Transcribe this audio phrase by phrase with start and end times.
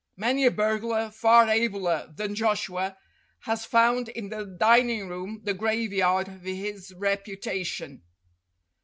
[0.17, 2.97] Many a burglar far abler than Joshua
[3.41, 8.01] has found in the dining room the graveyard of his reputation.